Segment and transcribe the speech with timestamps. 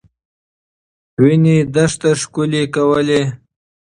[1.21, 3.21] وینې دښته ښکلې کولې.